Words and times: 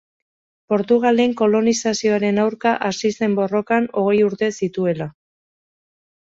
Portugalen 0.73 1.35
kolonizazioaren 1.41 2.39
aurka 2.45 2.71
hasi 2.89 3.11
zen 3.19 3.37
borrokan, 3.41 3.87
hogei 4.03 4.17
urte 4.31 4.51
zituela. 4.63 5.11